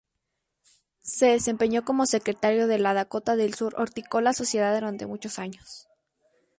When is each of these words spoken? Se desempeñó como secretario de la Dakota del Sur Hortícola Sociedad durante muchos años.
Se 1.03 1.27
desempeñó 1.27 1.85
como 1.85 2.07
secretario 2.07 2.65
de 2.65 2.79
la 2.79 2.95
Dakota 2.95 3.35
del 3.35 3.53
Sur 3.53 3.75
Hortícola 3.79 4.33
Sociedad 4.33 4.73
durante 4.73 5.05
muchos 5.05 5.37
años. 5.37 5.87